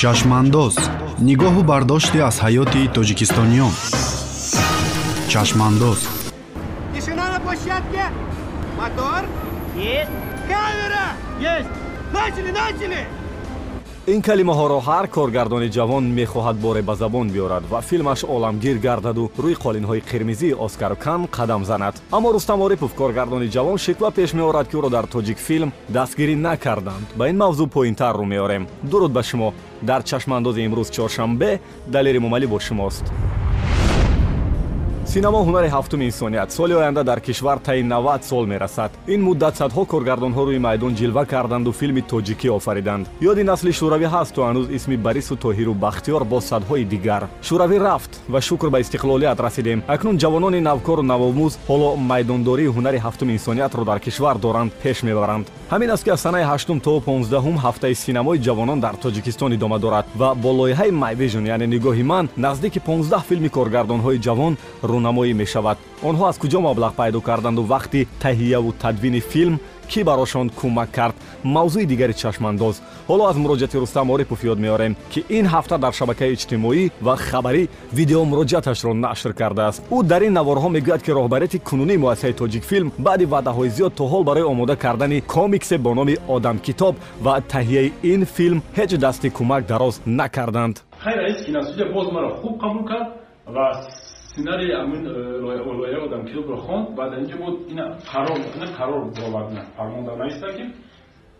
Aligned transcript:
чашмандоз 0.00 0.74
нигоҳу 1.28 1.62
бардоште 1.70 2.18
аз 2.28 2.36
ҳаёти 2.44 2.82
тоҷикистониён 2.96 3.74
чашмандоз 5.32 6.00
Тишина 6.92 7.26
на 7.34 7.38
площадке! 7.44 8.04
Мотор! 8.80 9.22
Есть! 9.96 10.14
Камера! 10.50 11.06
Есть! 11.54 11.72
Начали, 12.18 12.50
начали! 12.62 13.00
Ин 14.06 14.22
калимаҳоро 14.22 14.78
ҳар 14.88 15.06
коргардони 15.16 15.68
ҷавон 15.76 16.04
мехоҳад 16.18 16.56
боре 16.64 16.82
ба 16.82 16.94
забон 16.94 17.26
биёрад 17.34 17.64
ва 17.72 17.80
филмаш 17.88 18.20
оламгир 18.24 18.76
гардаду 18.86 19.30
рӯи 19.44 19.54
қолинҳои 19.64 20.00
қирмизии 20.10 20.58
оскару 20.66 20.96
кан 21.04 21.20
қадам 21.36 21.62
занад. 21.64 21.94
Аммо 22.16 22.32
рустам 22.32 22.60
орипов 22.62 22.94
коргардони 22.94 23.48
ҷавон 23.54 23.76
шиква 23.84 24.10
пеш 24.10 24.32
меорад 24.32 24.66
ки 24.68 24.76
ӯро 24.76 24.90
дар 24.90 25.06
тоҷикфилм 25.14 25.70
дастгирӣ 25.96 26.34
накарданд. 26.46 27.06
Ба 27.18 27.28
ин 27.30 27.36
мавзӯъ 27.42 27.66
поинтар 27.74 28.14
рӯ 28.20 28.26
меорем. 28.32 28.66
Дуруд 28.90 29.12
ба 29.12 29.22
шумо. 29.22 29.52
Дар 29.82 30.02
чашмандози 30.02 30.60
имрӯз 30.66 30.88
чоршанбе 30.96 31.60
далери 31.94 32.18
мумалӣ 32.24 32.46
бо 32.46 32.58
шумост 32.58 33.04
синемо 35.14 35.40
ҳунари 35.46 35.68
ҳафтуми 35.76 36.04
инсоният 36.10 36.52
соли 36.52 36.74
оянда 36.74 37.02
дар 37.04 37.20
кишвар 37.20 37.58
таи 37.58 37.82
90 37.82 38.22
сол 38.22 38.46
мерасад. 38.46 38.90
Ин 39.08 39.20
муддат 39.22 39.54
садҳо 39.60 39.82
коргардонҳо 39.92 40.42
рӯи 40.48 40.58
майдон 40.58 40.94
ҷилва 40.94 41.24
карданду 41.26 41.72
филми 41.72 42.02
тоҷикӣ 42.02 42.48
офариданд. 42.58 43.06
Ёди 43.30 43.42
насли 43.42 43.72
шӯравӣ 43.78 44.06
ҳаст 44.14 44.32
ту 44.34 44.40
ҳанӯз 44.40 44.66
исми 44.76 44.96
барису 44.96 45.34
тоҳиру 45.44 45.74
бахтиёр 45.84 46.22
бо 46.32 46.38
садҳои 46.50 46.84
дигар. 46.84 47.22
Шӯравӣ 47.46 47.78
рафт 47.86 48.12
ва 48.32 48.40
шукр 48.40 48.68
ба 48.70 48.78
истиқлолият 48.84 49.38
расидем. 49.46 49.82
Акнун 49.94 50.16
ҷавонони 50.22 50.60
навкору 50.60 51.02
навомӯз 51.12 51.52
ҳоло 51.68 51.90
майдондории 52.10 52.72
ҳунари 52.76 52.98
ҳафтуми 53.06 53.32
инсониятро 53.38 53.82
дар 53.90 53.98
кишвар 54.06 54.36
доранд 54.38 54.70
пеш 54.82 55.02
мебаранд. 55.02 55.46
Ҳамин 55.72 55.90
аст 55.94 56.04
ки 56.04 56.10
аз 56.10 56.20
санаи 56.20 56.44
ҳаштум 56.52 56.78
то 56.86 56.92
понздаҳум 57.08 57.56
ҳафтаи 57.64 57.94
синамои 58.04 58.42
ҷавонон 58.46 58.78
дар 58.80 58.94
тоҷикистон 59.04 59.50
идома 59.56 59.78
дорад 59.78 60.04
ва 60.20 60.34
бо 60.42 60.50
лоиҳаи 60.58 60.90
myvision 61.02 61.44
яъне 61.54 61.66
нигоҳи 61.74 62.04
ман 62.12 62.28
наздики 62.36 62.78
15 62.80 63.22
филми 63.28 63.50
коргардонҳои 63.56 64.22
ҷавон 64.26 64.56
рӯнамоӣ 65.00 65.32
мешавад. 65.42 65.78
Онҳо 66.08 66.24
аз 66.30 66.36
куҷо 66.42 66.58
маблағ 66.68 66.92
пайдо 67.00 67.20
карданду 67.20 67.62
вақти 67.74 68.06
таҳияву 68.24 68.70
тадвини 68.82 69.20
филм 69.20 69.56
кӣ 69.90 70.04
барошон 70.04 70.46
кӯмак 70.58 70.90
кард. 70.96 71.16
Мавзӯи 71.54 71.86
дигари 71.92 72.14
чашмандоз. 72.22 72.76
Ҳоло 73.08 73.24
аз 73.30 73.36
муроҷиати 73.36 73.76
рустам 73.82 74.10
орипов 74.10 74.40
ёд 74.52 74.58
меорем 74.64 74.96
ки 75.12 75.20
ин 75.38 75.46
ҳафта 75.54 75.76
дар 75.84 75.92
шабакаи 75.98 76.32
иҷтимоӣ 76.36 76.90
ва 77.06 77.14
хабарӣ 77.16 77.62
видеомуроҷиаташро 77.98 78.92
нашр 79.06 79.32
кардааст. 79.40 79.82
Ӯ 79.96 79.98
дар 80.10 80.22
ин 80.22 80.32
наворҳо 80.38 80.68
мегӯяд 80.76 81.02
ки 81.04 81.10
роҳбарияти 81.18 81.58
кунунии 81.68 82.02
муассисаи 82.04 82.38
тоҷикфилм 82.40 82.92
баъди 83.06 83.24
ваъдаҳои 83.32 83.70
зиёд 83.76 83.92
то 83.98 84.04
ҳол 84.12 84.24
барои 84.28 84.50
омода 84.52 84.76
кардани 84.84 85.18
комиксе 85.34 85.76
бо 85.84 85.90
номи 85.94 86.14
одамкитоб 86.34 86.94
ва 87.24 87.34
таҳияи 87.52 87.92
ин 88.12 88.22
филм 88.34 88.58
ҳеҷ 88.78 88.92
дасти 89.04 89.28
кӯмак 89.36 89.62
дароз 89.72 89.94
накарданд. 90.06 90.76
Хайр 91.04 91.18
раис 91.24 91.38
киностудия 91.46 91.86
боз 91.96 92.06
маро 92.12 92.30
хуб 92.40 92.54
қабул 92.62 92.84
кард 92.90 93.08
ва 93.54 93.66
сценарий 94.30 94.72
амин 94.72 95.06
э, 95.06 95.40
лояи 95.40 96.06
одам 96.06 96.24
китобро 96.24 96.56
хонд. 96.56 96.94
Баъд 96.94 97.18
инҷо 97.18 97.36
буд 97.36 97.70
ина 97.70 97.98
қарор 98.12 98.38
ина 98.56 98.66
қарор 98.78 99.10
бовард 99.18 99.58
фармонда 99.76 100.16
наиста 100.16 100.52
ки 100.52 100.72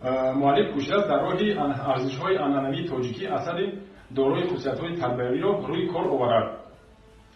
э, 0.01 0.33
муаллиф 0.33 0.73
кӯшидаст 0.75 1.07
дар 1.07 1.21
роҳи 1.23 1.55
арзишҳои 1.93 2.35
анъанавии 2.37 2.87
тоҷикӣ 2.89 3.25
асари 3.27 3.79
дорои 4.09 4.47
хусусиятҳои 4.49 4.97
тарбиявиро 4.99 5.51
рӯи 5.69 5.87
кор 5.93 6.05
оварад. 6.15 6.47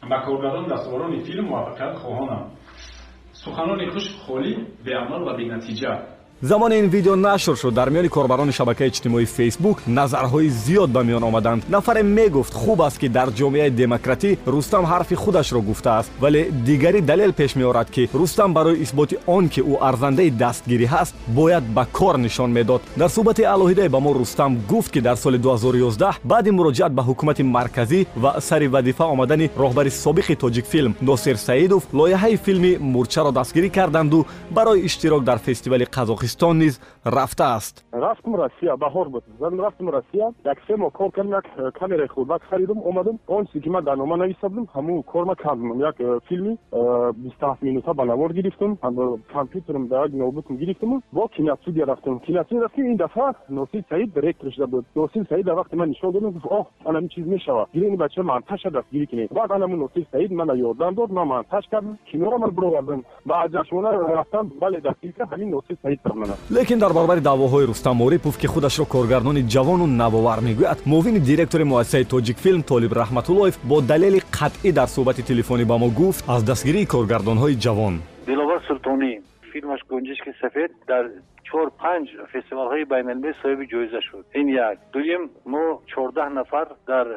Ба 0.09 0.17
коргардони 0.25 0.67
дастоварони 0.67 1.19
филм 1.23 1.45
муваффақиятхоҳонам 1.45 2.43
суханони 3.33 3.85
хушк 3.93 4.11
холӣ 4.25 4.53
беамал 4.85 5.23
ва 5.23 5.37
бенатиҷа 5.37 6.14
замони 6.41 6.79
ин 6.79 6.89
видео 6.89 7.15
нашр 7.15 7.55
шуд. 7.55 7.73
Дар 7.73 7.89
миёни 7.89 8.09
корбарони 8.09 8.51
шабакаи 8.51 8.89
иҷтимоӣ 8.89 9.25
фейсбук 9.25 9.81
назарҳои 9.87 10.49
зиёд 10.49 10.89
ба 10.91 11.01
миён 11.03 11.23
омаданд. 11.23 11.63
Нафаре 11.69 12.03
мегуфт 12.03 12.53
хуб 12.53 12.81
аст 12.81 12.99
ки 12.99 13.07
дар 13.07 13.29
ҷомеаи 13.29 13.69
демократӣ 13.69 14.37
рустам 14.45 14.85
ҳарфи 14.85 15.15
худашро 15.15 15.61
гуфтааст 15.61 16.11
вале 16.19 16.51
дигари 16.51 17.01
далел 17.01 17.31
пеш 17.31 17.55
меорад 17.55 17.89
ки 17.89 18.09
рустам 18.13 18.53
барои 18.53 18.83
исботи 18.83 19.17
он 19.25 19.47
ки 19.47 19.61
ӯ 19.61 19.77
арзандаи 19.79 20.29
дастгирӣ 20.29 20.85
ҳаст 20.85 21.13
бояд 21.27 21.63
ба 21.63 21.87
кор 21.91 22.17
нишон 22.17 22.51
медод. 22.51 22.81
Дар 22.97 23.09
суҳбати 23.09 23.43
алоҳидае 23.43 23.89
ба 23.89 23.99
мо 23.99 24.13
рустам 24.13 24.57
гуфт 24.69 24.91
ки 24.91 24.99
дар 25.01 25.15
соли 25.15 25.37
2011 25.37 26.19
баъди 26.23 26.49
муроҷиат 26.51 26.91
ба 26.91 27.01
ҳукумати 27.03 27.43
марказӣ 27.43 28.05
ва 28.15 28.41
сари 28.41 28.67
вазифа 28.67 29.05
омадани 29.05 29.49
роҳбари 29.57 29.89
собиқи 29.89 30.35
тоҷикфилм 30.35 30.95
носир 31.01 31.37
саидов 31.37 31.83
лоиҳаи 31.93 32.37
филми 32.37 32.77
мурчаро 32.77 33.31
дастгирӣ 33.31 33.69
карданду 33.69 34.25
барои 34.51 34.85
иштирок 34.85 35.23
дар 35.23 35.39
фестивали 35.39 35.85
қазоқистон 35.85 36.24
торкистон 36.25 36.57
низ 36.57 36.81
рафтааст. 37.03 37.85
Рафтум 37.91 38.35
россия 38.35 38.75
баҳор 38.75 39.09
буд. 39.09 39.23
Рафтум 39.39 39.89
россия 39.89 40.33
як 40.43 40.59
се 40.67 40.73
моҳ 40.75 40.91
кор 40.91 41.11
кардам 41.11 41.33
як 41.33 41.45
э, 41.57 41.71
камераи 41.71 42.07
хурдак 42.07 42.43
харидум 42.49 42.81
омадам 42.83 43.19
он 43.27 43.45
чизе 43.47 43.61
ки 43.61 43.69
ман 43.69 43.83
дар 43.83 43.97
нома 43.97 44.17
нависта 44.17 44.49
будам 44.49 44.67
ҳамун 44.73 45.03
корма 45.03 45.35
кардам. 45.35 45.79
Як 45.79 45.99
э, 45.99 46.19
филми 46.27 46.57
э, 46.71 47.13
бисту 47.13 47.45
ҳафт 47.45 47.61
минута 47.61 47.93
ба 47.93 48.05
навор 48.05 48.33
гирифтум 48.33 48.77
компютерм 49.33 49.87
да 49.87 50.01
як 50.03 50.13
ноутбукм 50.13 50.55
гирифтум. 50.55 51.03
Во 51.11 51.27
киностудия 51.27 51.85
рафтум. 51.85 52.19
Киностудия 52.19 52.63
рафтум 52.63 52.85
ин 52.85 52.97
дафъа 52.97 53.33
носир 53.49 53.83
саид 53.89 54.13
директор 54.13 54.51
шуда 54.51 54.67
буд. 54.67 54.85
Носир 54.95 55.25
саид 55.29 55.45
вақти 55.45 55.75
ман 55.75 55.89
нишон 55.89 56.11
додам 56.11 56.31
гуфт 56.31 56.45
о 56.51 56.67
ана 56.85 56.99
ин 56.99 57.09
чиз 57.09 57.25
мешава 57.25 57.67
гири 57.73 57.87
ин 57.87 57.97
бача 57.97 58.23
монтажа 58.23 58.71
дастгирӣ 58.71 59.05
кинед 59.05 59.31
баъд 59.31 59.51
анамун 59.51 59.79
носир 59.79 60.05
саид 60.11 60.31
мана 60.31 60.53
ёрдам 60.53 60.95
дод 60.95 61.11
ман 61.11 61.27
монтаж 61.27 61.67
кардам. 61.69 61.97
Киноро 62.11 62.37
ман 62.39 62.51
бировардам 62.51 63.03
баъд 63.25 63.51
ҷашона 63.51 63.91
рафтам 64.15 64.51
бале 64.59 64.81
дастгирӣ 64.81 65.13
кард 65.13 65.31
ҳамин 65.31 65.49
носир 65.49 65.77
саид 65.81 66.01
лекин 66.51 66.79
дар 66.79 66.93
баробари 66.93 67.21
даъвоҳои 67.21 67.67
рустам 67.67 68.01
орипов 68.01 68.37
ки 68.37 68.47
худашро 68.47 68.85
коргардони 68.85 69.41
ҷавону 69.53 69.85
навовар 69.87 70.39
мегӯяд. 70.39 70.79
Муовини 70.85 71.19
директори 71.19 71.63
муассисаи 71.63 72.05
тоҷикфилм 72.05 72.63
толиб 72.63 72.93
раҳматуллоев 72.93 73.55
бо 73.63 73.81
далели 73.81 74.19
қатъӣ 74.37 74.71
дар 74.71 74.87
суҳбати 74.87 75.21
телефонӣ 75.29 75.65
ба 75.65 75.77
мо 75.77 75.89
гуфт 75.89 76.23
аз 76.27 76.43
дастгирии 76.43 76.85
коргардонҳои 76.93 77.59
ҷавон. 77.65 77.95
Диловар 78.27 78.59
султонӣ 78.67 79.11
филмаш 79.55 79.81
гунҷишки 79.91 80.31
сафед 80.41 80.71
дар 80.91 81.03
чор 81.49 81.67
панҷ 81.83 82.07
фестивалҳои 82.33 82.89
байналмилали 82.93 83.39
соҳиби 83.41 83.69
ҷоиза 83.73 84.01
шуд 84.07 84.25
ин 84.39 84.47
як 84.67 84.77
дуюм 84.93 85.23
мо 85.53 85.63
чордаҳ 85.93 86.29
нафар 86.39 86.67
дар 86.91 87.05
э, 87.07 87.15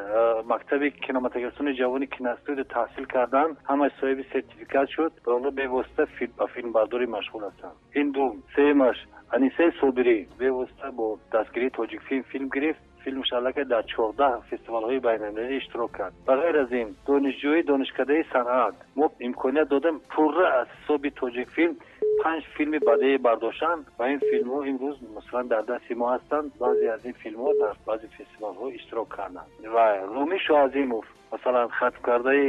мактаби 0.52 0.88
киноматографисони 1.04 1.78
ҷавони 1.80 2.06
киностудия 2.16 2.70
таҳсил 2.76 3.04
карданд 3.14 3.52
ҳамаш 3.70 3.92
соҳиби 4.00 4.28
сертификат 4.32 4.88
шуд 4.94 5.12
ва 5.26 5.30
онҳо 5.38 5.50
бевосита 5.60 6.04
ба 6.38 6.46
филмбардорӣ 6.54 7.06
машғул 7.16 7.42
ҳастанд 7.48 7.76
ин 8.00 8.08
дум 8.16 8.32
сеюмаш 8.54 8.98
анисаи 9.36 9.70
собирӣ 9.80 10.16
бевосита 10.42 10.88
бо 10.98 11.06
дастгирии 11.34 11.76
тоҷикфилм 11.78 12.24
филм 12.30 12.48
гирифт 12.54 12.82
филм 13.04 13.22
шалака 13.30 13.64
дар 13.64 13.84
чордаҳ 13.94 14.34
фестивалҳои 14.50 15.00
байналмилалӣ 15.08 15.56
иштирок 15.56 15.92
кард 15.98 16.14
ба 16.26 16.32
ғайр 16.40 16.56
аз 16.64 16.70
ин 16.80 16.88
донишҷӯи 17.08 17.62
донишкадаи 17.70 18.22
санъат 18.32 18.74
мо 18.98 19.06
имконият 19.28 19.68
додем 19.74 19.96
пурра 20.12 20.46
аз 20.60 20.68
ҳисоби 20.76 21.10
тоҷикфилм 21.20 21.74
панҷ 22.22 22.42
филми 22.56 22.78
бадеӣ 22.88 23.18
бардоштанд 23.26 23.82
ва 23.98 24.04
ин 24.14 24.20
филмҳо 24.30 24.58
имрӯз 24.70 24.96
масалан 25.16 25.46
дар 25.52 25.62
дасти 25.72 25.94
мо 26.00 26.06
ҳастанд. 26.14 26.48
баъзе 26.62 26.86
аз 26.94 27.02
ин 27.10 27.16
филмҳо 27.22 27.50
дар 27.62 27.74
баъзе 27.88 28.06
фестивалҳо 28.18 28.66
иштирок 28.78 29.08
карданд. 29.16 29.48
ва 29.74 29.86
румишу 30.14 30.54
азимов 30.66 31.04
масалан 31.32 31.68
хатмкардаи 31.78 32.46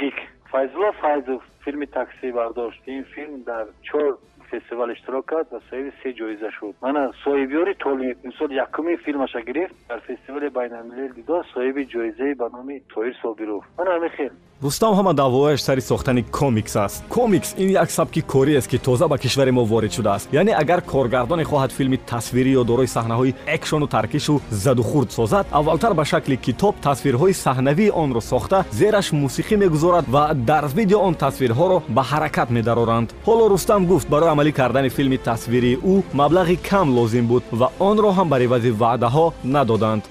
гик. 0.00 0.16
Файзулло 0.52 0.92
файзов 1.02 1.42
филми 1.64 1.86
таксӣ 1.86 2.32
бардошт 2.32 2.82
ин 2.86 3.04
филм 3.14 3.42
дар 3.50 3.66
чор 3.88 4.18
фестивал 4.50 4.90
иштирок 4.92 5.24
кард 5.32 5.48
ва 5.52 5.60
соҳиби 5.70 5.92
се 6.02 6.08
ҷоиза 6.20 6.50
шуд. 6.58 6.74
Мана 6.82 7.02
соҳибёри 7.24 7.74
толиб 7.84 8.16
имсол 8.24 8.50
якумин 8.50 8.96
филмаша 9.04 9.40
гирифт. 9.48 9.74
Дар 9.88 10.00
фестивали 10.00 10.48
байналмилали 10.58 11.12
дидор 11.18 11.42
соҳиби 11.54 11.88
ҷоизае 11.94 12.34
ба 12.34 12.46
номи 12.56 12.76
тоҳир 12.94 13.14
собиров. 13.22 13.64
Мана 13.78 13.90
ҳамин 13.96 14.12
хел 14.16 14.32
рустам 14.62 14.94
ҳама 14.94 15.12
даъвояш 15.14 15.60
сари 15.62 15.80
сохтани 15.80 16.22
комикс 16.22 16.76
аст. 16.76 17.04
Комикс 17.08 17.54
ин 17.58 17.70
як 17.70 17.90
сабки 17.90 18.22
кориест 18.22 18.68
ки 18.68 18.78
тоза 18.78 19.08
ба 19.08 19.18
кишвари 19.18 19.50
мо 19.50 19.64
ворид 19.64 19.92
шудааст. 19.92 20.28
Яъне 20.32 20.52
агар 20.52 20.80
коргардоне 20.80 21.44
хоҳад 21.44 21.72
филми 21.72 21.96
тасвирӣ 21.96 22.52
ё 22.60 22.64
дорои 22.64 22.86
саҳнаҳои 22.86 23.34
экшону 23.46 23.86
таркишу 23.86 24.40
заду 24.50 24.82
хурд 24.82 25.10
созад 25.12 25.46
аввалтар 25.52 25.94
ба 25.94 26.04
шакли 26.04 26.36
китоб 26.36 26.74
тасвирҳои 26.82 27.32
саҳнавии 27.32 27.90
онро 27.90 28.20
сохта 28.20 28.64
зераш 28.70 29.12
мусиқӣ 29.12 29.56
мегузорад 29.56 30.04
ва 30.08 30.34
дар 30.34 30.64
видео 30.66 30.98
он 31.08 31.14
тасвирҳоро 31.14 31.82
ба 31.88 32.02
ҳаракат 32.10 32.48
медароранд. 32.50 33.08
Ҳоло 33.26 33.48
рустам 33.50 33.86
гуфт 33.86 34.08
барои 34.08 34.30
амалӣ 34.34 34.52
кардани 34.52 34.90
филми 34.90 35.18
тасвирии 35.18 35.78
ӯ 35.92 36.02
маблағи 36.20 36.56
кам 36.70 36.86
лозим 36.98 37.26
буд 37.26 37.42
ва 37.52 37.68
онро 37.80 38.10
ҳам 38.18 38.28
бар 38.28 38.40
ивази 38.40 38.70
ваъдаҳо 38.70 39.32
надоданд 39.44 40.02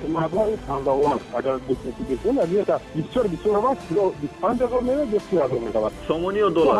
сомонӣ 6.07 6.39
ё 6.47 6.49
доллар 6.57 6.77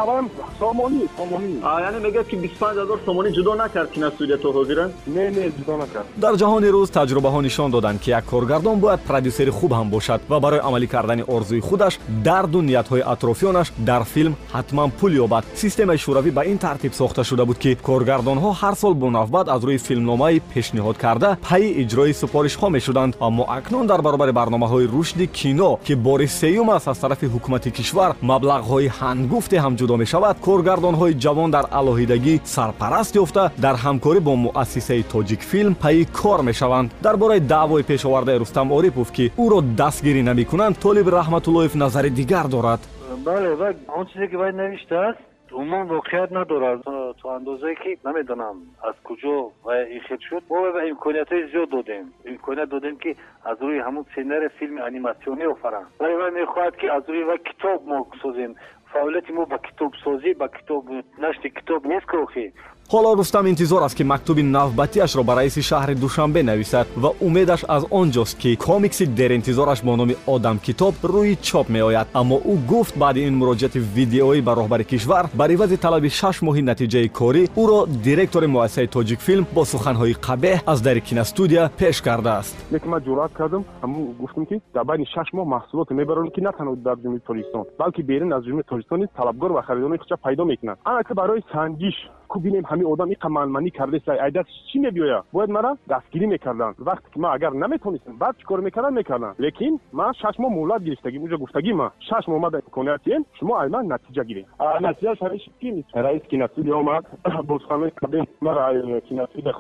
сомонӣ 0.60 1.02
сомонӣ 1.18 1.52
яъне 1.88 2.00
мегӯяд 2.06 2.28
ки 2.32 2.36
бисту 2.44 2.58
панҷ 2.64 2.78
ҳазор 2.82 3.00
сомонӣ 3.08 3.30
ҷудо 3.38 3.52
накард 3.64 3.90
киностудия 3.96 4.38
то 4.44 4.48
ҳозира 4.58 4.86
не 5.16 5.26
не 5.38 5.46
ҷудо 5.58 5.74
накард 5.84 6.06
дар 6.24 6.34
ҷаҳони 6.42 6.70
рӯз 6.76 6.90
таҷрубаҳо 6.98 7.40
нишон 7.48 7.70
доданд 7.76 8.00
ки 8.04 8.10
як 8.20 8.26
коргардон 8.26 8.78
бояд 8.84 9.02
продюсери 9.10 9.52
хуб 9.60 9.72
ҳам 9.80 9.90
бошад 9.96 10.20
ва 10.30 10.40
барои 10.40 10.62
амалӣ 10.68 10.88
кардани 10.96 11.24
орзуи 11.36 11.62
худаш 11.70 11.94
дарду 12.28 12.60
ниятҳои 12.70 13.04
атрофиёнаш 13.14 13.68
дар 13.90 14.04
филм 14.14 14.34
ҳатман 14.56 14.90
пул 15.00 15.12
ёбад 15.26 15.44
системаи 15.64 15.98
шӯравӣ 16.04 16.32
ба 16.38 16.44
ин 16.52 16.58
тартиб 16.66 16.94
сохта 17.02 17.24
шуда 17.24 17.42
шуда 17.42 17.46
буд 17.46 17.58
ки 17.58 17.78
коргардонҳо 17.88 18.52
ҳар 18.62 18.76
сол 18.76 18.94
бонавбат 18.94 19.48
аз 19.50 19.62
рӯи 19.64 19.78
филмномаи 19.78 20.42
пешниҳод 20.54 20.98
карда 20.98 21.38
пайи 21.50 21.70
иҷрои 21.84 22.14
супоришҳо 22.14 22.70
мешуданд 22.70 23.16
аммо 23.20 23.44
акнун 23.58 23.88
дар 23.88 24.02
баробари 24.02 24.32
барномаҳои 24.32 24.88
рушди 24.96 25.28
кино 25.28 25.80
ки 25.86 25.96
бори 25.96 26.28
сеюм 26.28 26.70
аст 26.70 26.88
аз 26.88 27.00
тарафи 27.00 27.26
ҳукумати 27.52 27.72
кишвар 27.72 28.12
маблағҳои 28.32 28.88
ҳангуфте 29.00 29.58
ҳам 29.64 29.74
ҷудо 29.80 29.96
мешавад. 30.04 30.36
коргардонҳои 30.48 31.20
ҷавон 31.24 31.50
дар 31.56 31.66
алоҳидагӣ 31.80 32.36
сарпараст 32.56 33.14
ёфта. 33.24 33.44
дар 33.66 33.76
ҳамкорӣ 33.84 34.20
бо 34.28 34.34
муассисаи 34.46 35.04
тоҷикфилм 35.14 35.74
пайи 35.84 36.06
кор 36.20 36.40
мешаванд. 36.50 36.92
дар 37.06 37.16
бораи 37.22 37.40
даъвои 37.54 37.84
пешовардаи 37.92 38.40
рустам 38.40 38.68
орипов 38.78 39.12
ки 39.16 39.26
ӯро 39.44 39.60
дастгирӣ 39.80 40.22
намекунанд. 40.30 40.80
толиб 40.86 41.08
раҳматуллоев 41.18 41.74
назари 41.84 42.10
дигар 42.20 42.48
дорад. 42.56 42.82
Бале 43.26 43.56
ва 43.62 43.68
он 43.98 44.06
чизе 44.12 44.28
ки 44.32 44.36
вай 44.42 44.52
навиштааст 44.54 45.20
умуман 45.54 45.88
воқеият 45.88 46.32
надорад. 46.32 46.84
То 46.84 47.30
андозае 47.30 47.76
ки 47.76 47.98
намедонам 48.04 48.64
аз 48.82 48.96
куҷо 49.04 49.52
вай 49.64 49.98
ихел 49.98 50.18
шуд. 50.30 50.44
Мо 50.50 50.72
ва 50.72 50.82
имкониятҳои 50.90 51.50
зиёд 51.52 51.70
додем. 51.70 52.14
Имконият 52.26 52.70
додем 52.70 52.98
ки 52.98 53.16
аз 53.44 53.58
рӯи 53.60 53.84
ҳамун 53.88 54.06
сценария 54.12 54.50
филми 54.50 54.82
аниматсионӣ 54.82 55.46
офаранд 55.48 55.88
вале 56.00 56.16
вай 56.18 56.32
мехоҳад 56.32 56.76
ки 56.80 56.88
аз 56.88 57.04
рӯи 57.04 57.24
вай 57.24 57.40
китоб 57.50 57.80
мо 57.86 58.08
созем. 58.22 58.56
Фаъолияти 58.92 59.32
мо 59.32 59.46
ба 59.46 59.58
китобсозӣ 59.58 60.34
ба 60.42 60.48
китоб 60.50 60.84
нашри 61.18 61.50
китоб 61.50 61.86
нест 61.86 62.06
ки 62.12 62.16
охи 62.16 62.54
ҳоло 62.92 63.16
рустам 63.16 63.48
интизор 63.48 63.82
аст 63.84 63.96
ки 63.98 64.04
мактуби 64.04 64.44
навбатиашро 64.44 65.24
ба 65.24 65.36
раиси 65.36 65.62
шаҳри 65.62 65.96
душанбе 65.96 66.44
нависад 66.44 66.88
ва 67.04 67.10
умедаш 67.22 67.62
аз 67.68 67.84
он 67.90 68.12
ҷост 68.12 68.36
ки 68.42 68.58
комикси 68.58 69.06
деринтизораш 69.06 69.80
бо 69.84 69.96
номи 69.96 70.16
одам 70.28 70.60
китоб 70.60 70.96
рӯи 71.04 71.36
чоп 71.42 71.70
меояд. 71.70 72.08
Аммо 72.14 72.36
ӯ 72.52 72.54
гуфт 72.72 72.98
баъди 72.98 73.22
ин 73.28 73.36
муроҷиати 73.42 73.80
видеоӣ 73.80 74.42
ба 74.42 74.52
роҳбари 74.60 74.84
кишвар 74.84 75.26
бар 75.34 75.50
ивази 75.50 75.78
талаби 75.78 76.10
шаш 76.10 76.42
моҳи 76.48 76.62
натиҷаи 76.72 77.08
корӣ 77.20 77.44
ӯро 77.62 77.80
директори 78.08 78.48
муассисаи 78.56 78.88
тоҷикфилм 78.88 79.46
бо 79.56 79.62
суханҳои 79.74 80.14
қабеҳ 80.28 80.58
аз 80.72 80.80
дари 80.82 81.02
киностудия 81.02 81.64
пеш 81.80 82.02
кардааст. 82.02 82.56
Лекин 82.74 82.90
ман 82.92 83.02
ҷуръат 83.08 83.32
кардам 83.40 83.64
ҳамн 83.82 83.96
гуфтам 84.22 84.46
ки 84.50 84.56
дар 84.76 84.84
байни 84.84 85.06
шаш 85.16 85.28
моҳ 85.38 85.46
маҳсулоте 85.56 85.94
мебаронем 85.94 86.32
ки 86.36 86.42
на 86.42 86.52
танҳо 86.58 86.76
дар 86.88 86.98
ҷумҳури 87.04 87.22
тоҷикистон 87.28 87.66
балки 87.82 88.02
берун 88.04 88.32
аз 88.34 88.44
ҷумҳури 88.46 88.70
тоҷикистон 88.72 89.00
низ 89.04 89.10
талабгор 89.20 89.52
ва 89.58 89.62
харидорони 89.68 89.98
худша 89.98 90.18
пайдо 90.26 90.44
мекунад 90.46 90.78
ана 90.90 91.04
ки 91.08 91.14
барои 91.14 91.42
сангиш 91.54 91.98
ку 92.32 92.40
бинем 92.40 92.66
ҳамин 92.72 92.88
одам 92.94 93.10
иқа 93.16 93.28
манманӣ 93.30 93.70
кардеса 93.80 94.12
айдасиш 94.26 94.58
чӣ 94.70 94.78
мебиёя? 94.86 95.20
Бояд 95.34 95.50
мара 95.58 95.72
дастгирӣ 95.92 96.28
мекарданд. 96.28 96.76
Вақте 96.90 97.08
ки 97.14 97.20
ман 97.20 97.32
агар 97.38 97.52
наметонистам 97.64 98.16
баъд 98.24 98.36
чӣ 98.40 98.46
кор 98.46 98.60
мекардам 98.68 98.94
мекардам 98.94 99.34
лекин 99.40 99.74
ман 100.00 100.14
шаш 100.22 100.36
моҳ 100.42 100.52
муҳлат 100.58 100.82
гирифтагим 100.88 101.24
уҷа 101.26 101.38
гуфтагим 101.44 101.76
ман 101.82 101.90
шаш 102.10 102.24
моҳ 102.28 102.40
мада 102.46 102.58
имкониятием 102.60 103.22
шумо 103.40 103.54
аз 103.62 103.70
ман 103.76 103.86
натиҷа 103.94 104.24
гиред 104.30 104.46
натиҷаш 104.88 105.18
ҳамин 105.24 105.40
шуд 105.44 105.56
ки 105.62 105.70
раис 106.06 106.24
киностудия 106.32 106.76
омад. 106.76 107.06
Бо 107.48 107.60
суханҳои 107.60 107.92
қабеҳ 108.02 108.26
мара 108.42 108.64
киностудия 109.08 109.54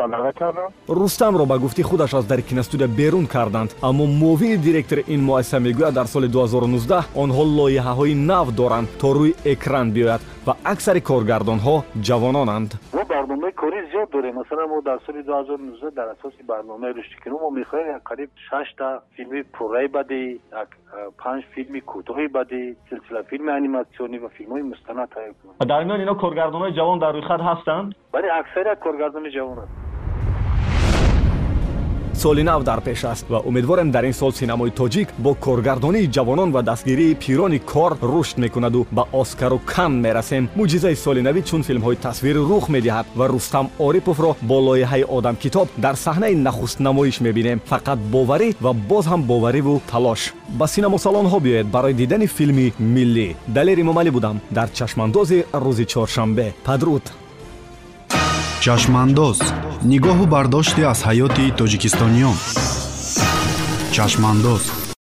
балага 0.00 0.32
кардам. 0.32 0.68
Рустамро 0.88 1.44
ба 1.46 1.58
гуфти 1.58 1.82
худаш 1.82 2.14
аз 2.14 2.26
дари 2.26 2.42
киностудия 2.42 2.88
берун 2.88 3.26
карданд. 3.26 3.70
Аммо 3.82 4.06
муовини 4.06 4.56
директори 4.56 5.04
ин 5.08 5.20
муассиса 5.24 5.58
мегӯяд 5.60 5.94
дар 5.94 6.06
соли 6.06 6.28
2019 6.28 7.04
онҳо 7.22 7.42
лоиҳаҳои 7.58 8.14
нав 8.14 8.46
доранд 8.60 8.88
то 9.00 9.08
рӯи 9.16 9.32
экран 9.44 9.92
биёяд 9.92 10.20
ва 10.46 10.56
аксари 10.64 11.00
коргардонҳо 11.00 11.76
ҷавононанд. 12.08 12.70
Мо 12.96 13.02
барномаи 13.14 13.52
кори 13.52 13.80
зиёд 13.92 14.10
дорем. 14.10 14.34
Масалан 14.40 14.68
мо 14.70 14.82
дар 14.82 14.98
соли 15.06 15.22
2019 15.22 15.90
дар 15.98 16.08
асоси 16.14 16.42
барномаи 16.42 16.92
рушди 16.92 17.16
кино 17.24 17.36
мо 17.42 17.50
мехоҳем 17.60 17.88
як 17.96 18.02
қариб 18.10 18.30
шашта 18.48 19.02
филми 19.16 19.42
пурраи 19.56 19.88
бадӣ 19.96 20.20
панҷ 21.22 21.42
филми 21.54 21.80
кӯтоҳи 21.92 22.28
бадӣ 22.36 22.60
силсила 22.88 23.22
филми 23.30 23.50
аниматсионӣ 23.58 24.18
ва 24.24 24.28
филмҳои 24.36 24.62
мустанад 24.72 25.08
таҳия 25.14 25.32
кунем. 25.38 25.54
Дар 25.72 25.82
миёни 25.84 26.02
ино 26.02 26.14
коргардонҳои 26.22 26.76
ҷавон 26.78 26.98
дар 27.04 27.12
рӯйхат 27.18 27.40
ҳастанд? 27.48 27.86
Бале 28.14 28.28
аксарият 28.40 28.78
коргардони 28.86 29.30
ҷавон 29.38 29.58
аст 29.64 29.81
соли 32.14 32.42
нав 32.42 32.62
дар 32.64 32.80
пеш 32.80 33.04
аст 33.04 33.24
ва 33.28 33.38
умедворем 33.38 33.90
дар 33.90 34.04
ин 34.04 34.12
сол 34.12 34.32
синамои 34.32 34.70
тоҷик 34.70 35.08
бо 35.18 35.34
коргардонии 35.34 36.06
ҷавонон 36.06 36.52
ва 36.52 36.62
дастгирии 36.62 37.14
пирони 37.14 37.58
кор 37.58 37.96
рушд 38.02 38.36
мекунаду 38.38 38.86
ба 38.90 39.06
оскару 39.12 39.60
кан 39.66 39.92
мерасем. 40.00 40.48
мӯъҷизаи 40.56 40.96
соли 40.96 41.22
навӣ 41.22 41.42
чун 41.42 41.62
филмҳои 41.62 41.96
тасвирӣ 41.96 42.40
рух 42.50 42.68
медиҳад 42.68 43.06
ва 43.16 43.28
рустам 43.28 43.70
ориповро 43.78 44.36
бо 44.42 44.58
лоиҳаи 44.66 45.04
одам 45.08 45.36
китоб 45.36 45.68
дар 45.76 45.94
саҳнаи 45.94 46.34
нахустнамоиш 46.36 47.20
мебинем. 47.20 47.60
фақат 47.70 47.98
боварӣ 48.14 48.54
ва 48.60 48.72
боз 48.72 49.06
ҳам 49.06 49.22
бовариву 49.22 49.80
талош. 49.90 50.32
ба 50.48 50.66
синамосалонҳо 50.66 51.38
биёед 51.40 51.66
барои 51.74 51.94
дидани 51.94 52.26
филми 52.26 52.72
миллӣ 52.78 53.34
далер 53.48 53.78
эмомалӣ 53.80 54.10
будам 54.10 54.40
дар 54.50 54.68
чашмандози 54.78 55.44
рӯзи 55.52 55.86
чоршанбе. 55.86 56.54
падруд 56.64 57.02
чашмандоз 58.64 59.38
нигоҳу 59.90 60.24
бардоште 60.34 60.82
аз 60.92 61.00
ҳаёти 61.08 61.44
тоҷикистониён 61.58 62.36
чашмандоз 63.96 64.62